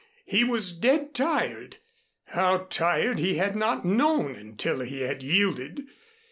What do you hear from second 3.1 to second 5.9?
he had not known until he had yielded.